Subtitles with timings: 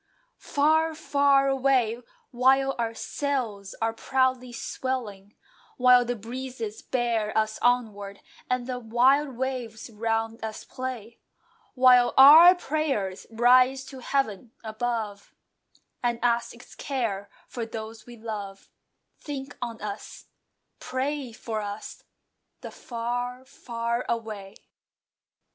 [0.39, 2.01] Far, far away!
[2.31, 5.35] While our sails are proudly swelling,
[5.77, 8.19] While the breezes bear us onward,
[8.49, 11.19] and the wild waves round us play,
[11.75, 15.35] While our prayers rise to heaven above,
[16.01, 18.71] And ask its care for those we love,
[19.19, 20.25] Think on us,
[20.79, 22.03] pray for us,
[22.61, 24.55] The "Far, far away!"